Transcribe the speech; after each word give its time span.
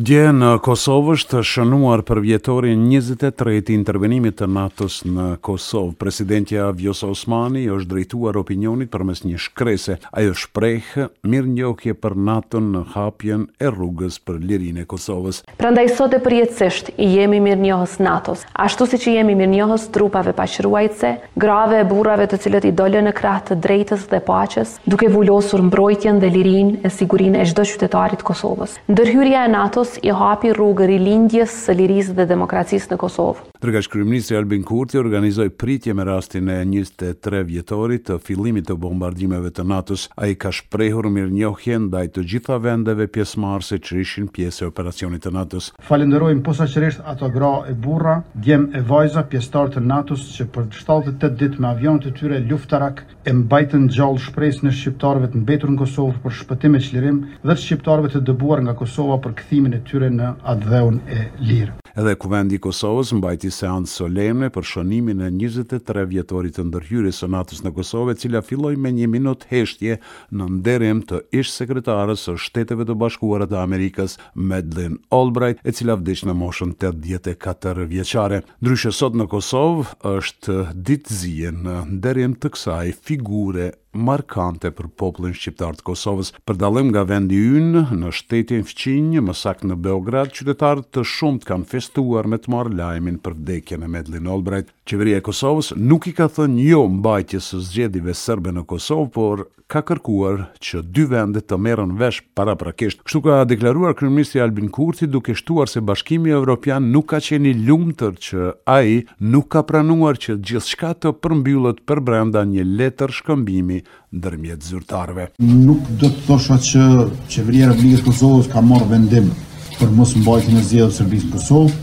Dje 0.00 0.30
në 0.32 0.50
Kosovë 0.64 1.12
është 1.18 1.40
shënuar 1.44 2.00
për 2.08 2.22
vjetorin 2.24 2.84
23 2.88 3.58
intervenimit 3.74 4.38
të 4.38 4.46
NATO-s 4.48 5.02
në 5.04 5.24
Kosovë. 5.44 5.90
Presidentja 6.00 6.70
Vjosa 6.78 7.10
Osmani 7.12 7.66
është 7.68 7.90
drejtuar 7.90 8.38
opinionit 8.40 8.88
për 8.88 9.04
mes 9.10 9.20
një 9.28 9.40
shkrese. 9.44 9.98
Ajo 10.16 10.32
shprejhë 10.40 11.04
mirë 11.28 11.52
njokje 11.56 11.92
për 12.00 12.16
nato 12.30 12.62
në 12.64 12.84
hapjen 12.94 13.42
e 13.60 13.68
rrugës 13.74 14.16
për 14.24 14.38
lirin 14.40 14.78
e 14.80 14.86
Kosovës. 14.88 15.42
Prandaj 15.60 15.90
sot 15.98 16.16
e 16.16 16.22
përjetësisht 16.24 16.88
i 16.96 17.10
jemi 17.18 17.42
mirë 17.44 17.60
njohës 17.66 17.98
NATO-s, 18.00 18.46
ashtu 18.56 18.88
si 18.94 19.02
që 19.04 19.18
jemi 19.18 19.36
mirë 19.42 19.52
njohës 19.58 19.84
trupave 19.98 20.32
pashruajtëse, 20.40 21.12
grave 21.44 21.82
e 21.84 21.88
burave 21.92 22.24
të 22.32 22.40
cilët 22.46 22.70
i 22.70 22.72
dole 22.78 23.04
në 23.04 23.12
kratë 23.20 23.52
të 23.52 23.58
drejtës 23.68 24.08
dhe 24.14 24.22
paches, 24.32 24.78
duke 24.88 25.12
vullosur 25.12 25.60
mbrojtjen 25.68 26.24
dhe 26.24 26.32
lirin 26.38 26.72
e 26.88 26.94
sigurin 26.96 27.36
e 27.36 27.44
gjdo 27.52 27.68
qytetarit 27.74 28.24
Kosovës. 28.32 28.80
Ndërhyrja 28.94 29.44
e 29.44 29.54
NATO 29.58 29.84
i 30.02 30.12
hapi 30.22 30.52
rrugë 30.54 30.86
rilindjes 30.92 31.56
së 31.66 31.74
lirisë 31.80 32.18
dhe 32.20 32.28
demokracisë 32.34 32.92
në 32.94 33.00
Kosovë. 33.04 33.49
Dërgash 33.60 33.88
kryeministri 33.92 34.36
Albin 34.36 34.62
Kurti 34.64 34.96
organizoi 34.96 35.50
pritje 35.50 35.92
me 35.94 36.04
rastin 36.08 36.48
e 36.48 36.54
23 36.64 37.42
vjetorit 37.44 38.06
të 38.08 38.14
fillimit 38.24 38.64
të 38.70 38.76
bombardimeve 38.80 39.50
të 39.52 39.66
NATO-s. 39.68 40.06
Ai 40.24 40.30
ka 40.40 40.48
shprehur 40.48 41.04
mirënjohje 41.12 41.76
ndaj 41.84 42.06
të 42.14 42.24
gjitha 42.32 42.56
vendeve 42.64 43.04
pjesëmarrëse 43.12 43.78
që 43.84 43.98
ishin 44.06 44.28
pjesë 44.32 44.64
e 44.64 44.70
operacionit 44.70 45.20
të 45.26 45.34
NATO-s. 45.36 45.68
posa 45.88 46.32
posaçërisht 46.48 47.02
ato 47.04 47.28
gra 47.34 47.50
e 47.68 47.74
burra, 47.74 48.22
djem 48.34 48.70
e 48.72 48.80
vajza 48.80 49.22
pjesëtar 49.28 49.74
të 49.74 49.80
NATO-s 49.92 50.24
që 50.38 50.46
për 50.54 50.66
78 50.80 51.36
ditë 51.42 51.60
me 51.60 51.68
avionët 51.74 52.06
e 52.06 52.14
tyre 52.16 52.40
luftarak 52.48 53.04
e 53.28 53.32
mbajtën 53.42 53.88
gjallë 53.92 54.24
shpresën 54.24 54.68
e 54.68 54.72
shqiptarëve 54.72 55.26
të 55.34 55.44
mbetur 55.44 55.70
në 55.74 55.82
Kosovë 55.84 56.22
për 56.24 56.40
shpëtim 56.40 56.76
e 56.76 56.80
çlirim 56.88 57.20
dhe 57.44 57.56
shqiptarëve 57.60 58.14
të 58.16 58.24
dëbuar 58.30 58.64
nga 58.64 58.74
Kosova 58.80 59.20
për 59.24 59.36
kthimin 59.42 59.74
e 59.76 59.84
tyre 59.84 60.08
në 60.10 60.32
atdheun 60.48 61.00
e 61.12 61.20
lirë. 61.44 61.76
Edhe 61.98 62.14
Kuvendi 62.18 62.54
i 62.58 62.62
Kosovës 62.62 63.10
mbajti 63.16 63.50
seancë 63.54 63.90
solemne 63.90 64.48
për 64.54 64.66
shënimin 64.72 65.22
e 65.26 65.30
23 65.34 66.04
vjetorit 66.12 66.54
të 66.58 66.64
ndërhyrjes 66.68 67.18
së 67.22 67.28
NATO-s 67.34 67.64
në 67.64 67.72
Kosovë, 67.74 68.14
e 68.14 68.20
cila 68.22 68.42
filloi 68.46 68.76
me 68.78 68.92
një 68.94 69.08
minutë 69.10 69.48
heshtje 69.50 69.96
në 70.38 70.48
nderim 70.56 71.00
të 71.10 71.20
ish 71.40 71.50
sekretarës 71.56 72.26
së 72.28 72.36
Shteteve 72.46 72.86
të 72.86 72.96
Bashkuara 73.02 73.48
të 73.50 73.58
Amerikës, 73.64 74.16
Madeleine 74.34 75.00
Albright, 75.18 75.62
e 75.66 75.74
cila 75.74 75.98
vdiq 75.98 76.22
në 76.30 76.36
moshën 76.44 76.76
84 76.84 77.84
vjeçare. 77.90 78.42
Ndryshe 78.60 78.94
sot 79.00 79.18
në 79.18 79.26
Kosovë 79.34 79.86
është 80.14 80.58
ditë 80.90 81.54
në 81.64 81.76
nderim 81.98 82.34
të 82.40 82.54
kësaj 82.54 82.94
figure 83.06 83.70
Markante 83.90 84.70
për 84.70 84.86
popullin 85.02 85.32
shqiptar 85.34 85.74
të 85.74 85.82
Kosovës, 85.88 86.28
për 86.46 86.60
daljen 86.62 86.90
nga 86.92 87.02
vendi 87.10 87.34
ynë 87.56 87.82
në 88.02 88.12
shtetin 88.14 88.62
fqinje, 88.70 89.20
më 89.28 89.34
saktë 89.40 89.66
në 89.70 89.76
Beograd, 89.86 90.30
qytetarët 90.36 90.92
të 90.94 91.02
shumt 91.14 91.44
kanë 91.48 91.66
festuar 91.72 92.28
me 92.30 92.38
të 92.44 92.52
mallë 92.54 92.76
lajmin 92.78 93.18
për 93.26 93.34
vdekjen 93.40 93.82
e 93.82 93.88
Medlin 93.96 94.30
Albright. 94.36 94.70
Qeveria 94.90 95.18
e 95.20 95.22
Kosovës 95.22 95.68
nuk 95.78 96.08
i 96.10 96.10
ka 96.18 96.24
thënë 96.26 96.64
jo 96.72 96.80
mbajtjes 96.90 97.44
së 97.52 97.58
zgjedhjeve 97.62 98.10
serbe 98.18 98.50
në 98.50 98.64
Kosovë, 98.72 99.10
por 99.14 99.42
ka 99.70 99.84
kërkuar 99.86 100.40
që 100.58 100.80
dy 100.82 101.04
vende 101.12 101.38
të 101.46 101.58
merren 101.62 101.92
vesh 102.00 102.18
paraprakisht. 102.34 103.04
Kështu 103.06 103.20
ka 103.22 103.36
deklaruar 103.46 103.94
kryeministri 103.94 104.40
Albin 104.42 104.66
Kurti 104.74 105.06
duke 105.06 105.36
shtuar 105.38 105.70
se 105.70 105.78
Bashkimi 105.86 106.34
Evropian 106.34 106.88
nuk 106.90 107.06
ka 107.12 107.20
qenë 107.22 107.52
i 107.52 107.60
lumtur 107.68 108.16
që 108.28 108.48
ai 108.74 108.96
nuk 109.30 109.46
ka 109.54 109.62
pranuar 109.70 110.18
që 110.18 110.40
gjithçka 110.48 110.90
të 111.04 111.12
përmbyllet 111.22 111.84
për 111.86 112.00
brenda 112.10 112.42
një 112.50 112.64
letër 112.72 113.14
shkëmbimi 113.20 113.78
ndërmjet 114.16 114.66
zyrtarëve. 114.72 115.28
Nuk 115.68 115.86
do 116.02 116.10
të 116.16 116.26
thosha 116.26 116.58
që 116.66 116.88
Qeveria 117.30 117.68
e 117.68 117.70
Republikës 117.76 118.02
Kosovës 118.10 118.50
ka 118.50 118.58
marrë 118.72 118.90
vendim 118.96 119.30
për 119.78 119.94
mos 119.96 120.16
mbajtjen 120.18 120.58
e 120.58 120.64
zgjedhjeve 120.66 120.98
serbe 120.98 121.22
në 121.22 121.30
Kosovë, 121.36 121.78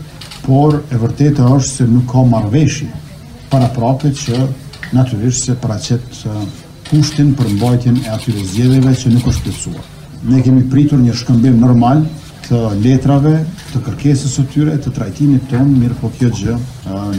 por 0.46 0.78
e 0.90 0.98
vërtetë 0.98 1.46
është 1.56 1.70
se 1.72 1.86
nuk 1.88 2.06
ka 2.10 2.22
marveshi 2.26 2.88
para 3.52 3.68
prapët 3.74 4.18
që 4.22 4.40
naturisht 4.96 5.46
se 5.48 5.56
para 5.62 5.78
qëtë 5.78 6.34
kushtin 6.88 7.34
për 7.36 7.50
mbajtjen 7.56 7.98
e 8.04 8.08
atyre 8.14 8.44
zjedheve 8.52 8.94
që 9.00 9.12
nuk 9.14 9.28
është 9.32 9.44
përcuar. 9.48 9.86
Ne 10.28 10.42
kemi 10.44 10.64
pritur 10.72 11.00
një 11.02 11.14
shkëmbim 11.20 11.60
normal 11.64 12.02
të 12.48 12.62
letrave, 12.82 13.34
të 13.72 13.82
kërkesës 13.86 14.38
të 14.40 14.46
tyre, 14.54 14.78
të 14.84 14.94
trajtimit 15.00 15.44
tonë, 15.52 15.76
mirë 15.84 16.00
po 16.02 16.12
kjo 16.18 16.32
gjë 16.40 16.56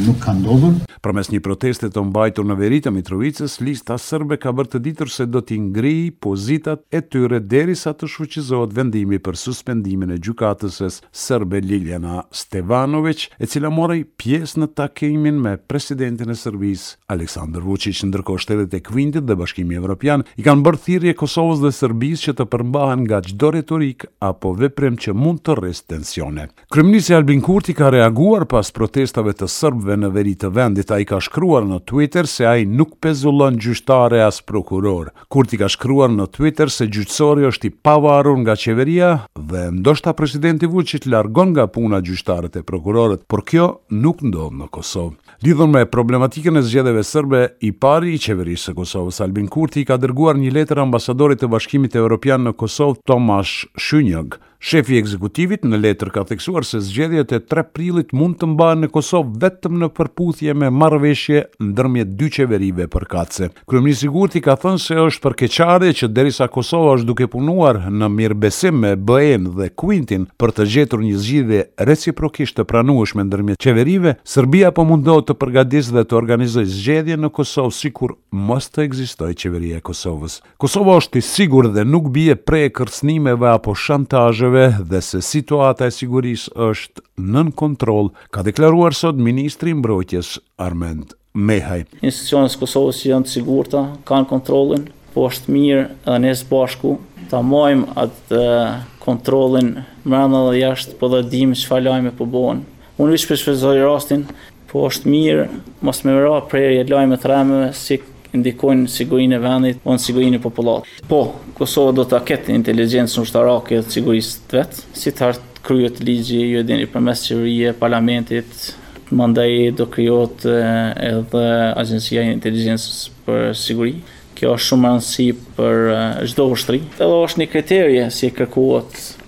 nuk 0.07 0.17
ka 0.25 0.33
ndodhën. 0.39 0.79
Përmes 0.99 1.29
një 1.31 1.39
proteste 1.45 1.87
të 1.95 2.01
mbajtur 2.09 2.43
në 2.49 2.55
veri 2.59 2.79
të 2.83 2.91
Mitrovicës, 2.91 3.57
lista 3.63 3.95
sërbe 4.01 4.35
ka 4.43 4.51
bërë 4.55 4.71
të 4.73 4.79
ditur 4.83 5.11
se 5.13 5.25
do 5.31 5.39
t'i 5.45 5.55
ngri 5.63 6.09
pozitat 6.23 6.81
e 6.91 6.99
tyre 7.05 7.37
deri 7.39 7.75
sa 7.79 7.93
të 7.95 8.09
shfuqizohet 8.11 8.73
vendimi 8.75 9.15
për 9.23 9.37
suspendimin 9.39 10.11
e 10.11 10.17
gjukatësës 10.25 10.97
sërbe 11.15 11.61
Liljana 11.63 12.25
Stevanović, 12.35 13.29
e 13.39 13.47
cila 13.47 13.71
morej 13.71 14.01
pjesë 14.19 14.59
në 14.63 14.67
takimin 14.77 15.39
me 15.39 15.55
presidentin 15.71 16.33
e 16.33 16.35
sërbis 16.35 16.83
Aleksandr 17.15 17.63
Vucic, 17.63 18.01
ndërko 18.09 18.35
shtetet 18.43 18.75
e 18.75 18.83
kvintit 18.89 19.27
dhe 19.29 19.37
bashkimi 19.39 19.79
evropian, 19.79 20.25
i 20.35 20.43
kanë 20.45 20.65
bërë 20.67 20.83
thirje 20.87 21.15
Kosovës 21.19 21.63
dhe 21.63 21.71
sërbis 21.79 22.25
që 22.27 22.35
të 22.41 22.47
përmbahen 22.51 23.05
nga 23.07 23.21
gjdo 23.25 23.53
retorik 23.55 24.03
apo 24.27 24.51
veprem 24.59 24.99
që 24.99 25.15
mund 25.15 25.45
të 25.47 25.55
rrisë 25.61 25.87
tensione. 25.95 26.49
Kryminisi 26.73 27.15
Albin 27.15 27.39
Kurti 27.41 27.71
ka 27.79 27.87
reaguar 27.95 28.43
pas 28.51 28.73
protestave 28.75 29.33
të 29.39 29.47
sërbve 29.49 29.95
në 30.03 30.13
veri 30.19 30.35
të 30.43 30.51
vendit. 30.59 30.85
A 30.89 30.97
i 30.99 31.05
ka 31.05 31.19
shkruar 31.21 31.67
në 31.69 31.83
Twitter 31.85 32.25
se 32.25 32.47
ai 32.49 32.63
nuk 32.65 32.95
pezullon 33.03 33.59
gjyqtare 33.61 34.23
as 34.25 34.39
prokuror. 34.41 35.11
Kur 35.29 35.45
ti 35.45 35.59
ka 35.61 35.67
shkruar 35.69 36.09
në 36.09 36.25
Twitter 36.33 36.71
se 36.73 36.87
gjyqësori 36.89 37.45
është 37.51 37.69
i 37.69 37.75
pavarur 37.85 38.39
nga 38.41 38.55
qeveria 38.57 39.11
dhe 39.37 39.67
ndoshta 39.75 40.15
presidenti 40.17 40.65
Vučić 40.65 41.05
largon 41.13 41.53
nga 41.53 41.67
puna 41.69 42.01
gjyqtarët 42.01 42.57
e 42.59 42.65
prokurorët, 42.65 43.27
por 43.29 43.45
kjo 43.45 43.67
nuk 43.93 44.23
ndodh 44.25 44.57
në 44.63 44.69
Kosovë. 44.73 45.13
Lidhur 45.45 45.69
me 45.69 45.85
problematikën 45.85 46.57
e 46.57 46.65
zgjedhjeve 46.65 47.05
serbe, 47.05 47.43
i 47.61 47.71
pari 47.71 48.15
i 48.15 48.19
qeverisë 48.25 48.71
së 48.71 48.77
Kosovës 48.81 49.21
Albin 49.23 49.47
Kurti 49.47 49.85
ka 49.87 49.97
dërguar 50.01 50.41
një 50.41 50.55
letër 50.57 50.81
ambasadorit 50.87 51.41
të 51.43 51.51
Bashkimit 51.53 51.95
Evropian 52.01 52.49
në 52.49 52.57
Kosovë 52.59 53.01
Tomas 53.05 53.59
Shunjog, 53.77 54.39
Shefi 54.59 54.97
ekzekutivit 54.99 55.61
në 55.63 55.77
letër 55.79 56.09
ka 56.11 56.25
theksuar 56.27 56.65
se 56.67 56.81
zgjedhjet 56.83 57.31
e 57.31 57.37
3 57.47 57.63
prillit 57.73 58.09
mund 58.13 58.35
të 58.41 58.49
mbahen 58.51 58.81
në 58.83 58.89
Kosovë 58.91 59.37
vetëm 59.39 59.77
në 59.79 59.87
përputhje 59.95 60.51
me 60.59 60.67
marrëveshje 60.75 61.45
ndërmjet 61.63 62.09
dy 62.19 62.27
qeverive 62.35 62.87
përkatëse. 62.91 63.47
Kryeministri 63.63 64.09
Gurti 64.11 64.41
ka 64.43 64.57
thënë 64.59 64.81
se 64.83 64.97
është 65.05 65.23
për 65.23 65.35
keqardhje 65.45 65.93
që 66.01 66.09
derisa 66.11 66.49
Kosova 66.51 66.97
është 66.97 67.07
duke 67.07 67.27
punuar 67.37 67.79
në 67.87 68.09
mirëbesim 68.17 68.75
me 68.83 68.91
BE-n 68.99 69.47
dhe 69.55 69.69
Quintin 69.79 70.25
për 70.39 70.53
të 70.59 70.67
gjetur 70.75 71.05
një 71.07 71.21
zgjidhje 71.23 71.61
reciprokisht 71.87 72.59
të 72.59 72.67
pranueshme 72.73 73.23
ndërmjet 73.29 73.61
qeverive, 73.63 74.17
Serbia 74.27 74.73
po 74.75 74.83
mundohet 74.89 75.29
të 75.31 75.37
përgatisë 75.39 75.95
dhe 75.97 76.03
të 76.05 76.19
organizojë 76.19 76.73
zgjedhje 76.75 77.19
në 77.23 77.31
Kosovë 77.39 77.77
sikur 77.79 78.17
mos 78.49 78.67
të 78.75 78.83
ekzistojë 78.89 79.39
qeveria 79.45 79.79
e 79.79 79.85
Kosovës. 79.87 80.41
Kosova 80.59 80.99
është 80.99 81.23
i 81.23 81.25
sigurt 81.31 81.71
dhe 81.79 81.87
nuk 81.87 82.11
bie 82.19 82.35
prej 82.35 82.67
kërcënimeve 82.77 83.47
apo 83.55 83.71
shantazheve 83.87 84.48
ligjeve 84.49 84.75
dhe 84.89 85.01
se 85.01 85.19
situata 85.21 85.87
e 85.87 85.91
sigurisë 85.91 86.51
është 86.55 87.03
nën 87.17 87.51
kontrol, 87.57 88.11
ka 88.33 88.43
deklaruar 88.43 88.93
sot 88.95 89.15
Ministri 89.17 89.73
Mbrojtjes 89.73 90.39
Arment 90.57 91.13
Mehaj. 91.35 91.85
Institucionet 92.01 92.55
Kosovës 92.61 93.03
janë 93.05 93.25
të 93.27 93.33
sigurta, 93.37 93.83
kanë 94.07 94.27
kontrolin, 94.31 94.87
po 95.13 95.27
është 95.27 95.51
mirë 95.53 95.83
dhe 96.05 96.17
ne 96.23 96.33
së 96.37 96.47
bashku 96.49 96.95
ta 97.29 97.41
mojmë 97.45 97.93
atë 97.97 98.37
eh, 98.37 98.75
kontrolin 99.03 99.73
brenda 100.05 100.43
dhe 100.49 100.59
jashtë 100.63 100.97
po 100.99 101.09
dhe 101.13 101.23
dimë 101.31 101.57
që 101.63 101.69
falajme 101.71 102.13
po 102.19 102.25
bonë. 102.33 102.63
Unë 102.99 103.15
vishë 103.15 103.29
për 103.31 103.41
shpesoj 103.43 103.77
rastin, 103.85 104.25
po 104.69 104.85
është 104.89 105.09
mirë 105.09 105.47
mos 105.87 106.03
me 106.05 106.13
mëra 106.15 106.35
prerje 106.49 106.79
jetë 106.81 106.93
lajme 106.95 107.17
të 107.23 107.29
rameve 107.31 107.69
si 107.77 107.97
ndikojnë 108.35 108.89
sigurinë 108.91 109.37
e 109.39 109.43
vendit 109.43 109.77
o 109.79 109.85
po 109.87 109.95
në 109.95 110.03
sigurinë 110.03 110.37
e 110.39 110.43
popullatit. 110.43 110.99
Po, 111.09 111.21
Kosova 111.57 111.93
do 111.97 112.05
të 112.07 112.19
ketë 112.29 112.53
inteligjencë 112.59 113.23
ushtarake 113.23 113.81
të 113.87 113.95
sigurisë 113.95 114.35
së 114.37 114.57
vet, 114.59 114.81
si 114.99 115.11
të 115.13 115.25
hart 115.25 115.61
kryet 115.65 116.01
ligji 116.05 116.41
ju 116.53 116.61
e 116.61 116.67
dini 116.67 116.87
përmes 116.89 117.23
qeverisë 117.27 117.73
parlamentit 117.81 118.69
mandaj 119.09 119.49
do 119.79 119.87
krijohet 119.89 120.45
eh, 120.45 121.09
edhe 121.09 121.45
agjencia 121.81 122.25
e 122.27 122.35
inteligjencës 122.35 123.07
për 123.25 123.49
siguri 123.57 123.97
kjo 124.39 124.53
është 124.55 124.71
shumë 124.71 124.87
rëndësi 124.91 125.25
për 125.57 125.93
çdo 126.31 126.45
uh, 126.47 126.53
ushtri. 126.55 126.77
Edhe 127.01 127.17
është 127.25 127.41
një 127.43 127.47
kriterje 127.51 128.05
si 128.15 128.29
e 128.31 128.49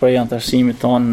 për 0.01 0.15
antarësimin 0.23 0.77
ton 0.81 1.07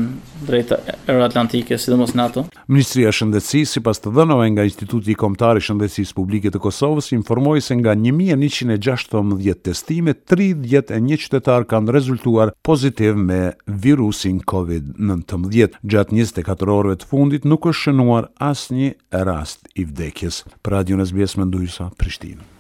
drejt 0.46 0.70
Euroatlantikës, 1.10 1.82
sidomos 1.86 2.12
NATO. 2.16 2.44
Ministria 2.70 3.08
e 3.10 3.12
Shëndetësisë, 3.12 3.72
sipas 3.78 3.98
të 4.00 4.12
dhënave 4.16 4.46
nga 4.54 4.64
Instituti 4.68 5.16
Kombëtar 5.18 5.58
i 5.58 5.64
Shëndetësisë 5.66 6.14
Publike 6.16 6.52
të 6.54 6.60
Kosovës, 6.62 7.08
informoi 7.16 7.60
se 7.64 7.76
nga 7.80 7.94
1116 7.98 9.64
testime, 9.66 10.14
31 10.32 11.18
qytetar 11.20 11.66
kanë 11.70 11.94
rezultuar 11.98 12.54
pozitiv 12.64 13.18
me 13.20 13.40
virusin 13.66 14.38
COVID-19. 14.48 15.48
Gjatë 15.82 16.14
24 16.20 16.76
orëve 16.78 17.00
të 17.02 17.08
fundit 17.10 17.42
nuk 17.48 17.66
është 17.72 17.88
shënuar 17.88 18.30
asnjë 18.52 18.94
rast 19.26 19.66
i 19.74 19.88
vdekjes. 19.90 20.44
Për 20.62 20.78
Radio 20.78 21.00
Nesbes 21.02 21.36
Mendojsa, 21.42 21.90
Prishtinë. 21.98 22.57